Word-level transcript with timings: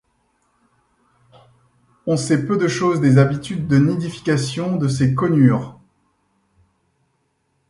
On 2.07 2.17
sait 2.17 2.47
peu 2.47 2.57
de 2.57 2.67
choses 2.67 3.01
des 3.01 3.19
habitudes 3.19 3.67
de 3.67 3.77
nidification 3.77 4.77
de 4.77 4.87
ces 4.87 5.13
conures. 5.13 5.77